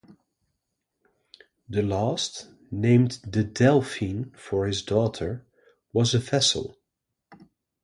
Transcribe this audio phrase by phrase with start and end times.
[1.69, 5.45] The last, named the "Delphine" for his daughter,
[5.93, 6.79] was a vessel.